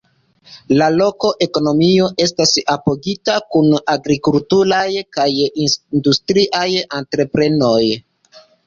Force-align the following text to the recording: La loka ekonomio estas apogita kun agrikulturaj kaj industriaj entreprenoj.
La 0.79 0.85
loka 0.93 1.29
ekonomio 1.45 2.07
estas 2.25 2.55
apogita 2.77 3.37
kun 3.57 3.69
agrikulturaj 3.97 4.89
kaj 5.19 5.31
industriaj 5.69 6.69
entreprenoj. 6.83 7.81